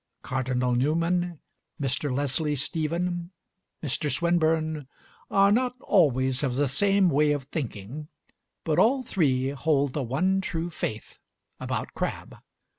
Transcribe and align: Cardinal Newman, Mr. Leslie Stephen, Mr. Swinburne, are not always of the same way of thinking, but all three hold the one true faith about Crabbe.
Cardinal 0.23 0.73
Newman, 0.73 1.37
Mr. 1.79 2.11
Leslie 2.11 2.55
Stephen, 2.55 3.29
Mr. 3.83 4.09
Swinburne, 4.09 4.87
are 5.29 5.51
not 5.51 5.75
always 5.79 6.41
of 6.41 6.55
the 6.55 6.67
same 6.67 7.07
way 7.07 7.31
of 7.33 7.43
thinking, 7.43 8.07
but 8.63 8.79
all 8.79 9.03
three 9.03 9.49
hold 9.49 9.93
the 9.93 10.01
one 10.01 10.41
true 10.41 10.71
faith 10.71 11.19
about 11.59 11.93
Crabbe. 11.93 12.33